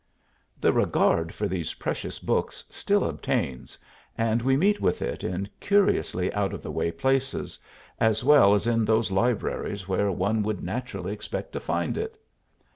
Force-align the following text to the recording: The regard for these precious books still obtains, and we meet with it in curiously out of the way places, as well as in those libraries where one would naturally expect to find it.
The 0.59 0.73
regard 0.73 1.31
for 1.31 1.47
these 1.47 1.75
precious 1.75 2.17
books 2.17 2.63
still 2.71 3.03
obtains, 3.05 3.77
and 4.17 4.41
we 4.41 4.57
meet 4.57 4.81
with 4.81 4.99
it 4.99 5.23
in 5.23 5.47
curiously 5.59 6.33
out 6.33 6.53
of 6.53 6.63
the 6.63 6.71
way 6.71 6.89
places, 6.91 7.59
as 7.99 8.23
well 8.23 8.55
as 8.55 8.65
in 8.65 8.83
those 8.83 9.11
libraries 9.11 9.87
where 9.87 10.11
one 10.11 10.41
would 10.41 10.63
naturally 10.63 11.13
expect 11.13 11.53
to 11.53 11.59
find 11.59 11.99
it. 11.99 12.19